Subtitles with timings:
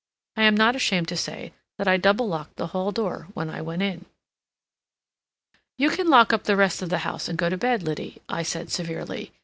[0.35, 3.61] I am not ashamed to say that I double locked the hall door when I
[3.61, 4.05] went in.
[5.77, 8.41] "You can lock up the rest of the house and go to bed, Liddy," I
[8.41, 9.31] said severely.